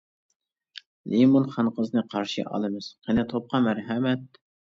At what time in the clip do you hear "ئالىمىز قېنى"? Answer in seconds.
2.53-3.27